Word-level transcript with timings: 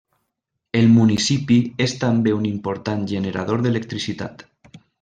El 0.79 0.87
municipi 0.93 1.57
és 1.85 1.93
també 2.05 2.35
un 2.39 2.47
important 2.53 3.05
generador 3.13 3.65
d'electricitat. 3.67 4.47